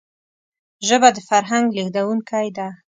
ژبه 0.87 1.09
د 1.15 1.17
فرهنګ 1.29 1.65
لېږدونکی 1.77 2.47
ده 2.57 2.67